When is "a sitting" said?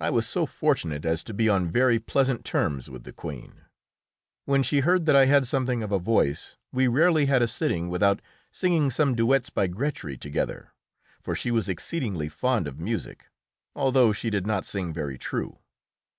7.40-7.88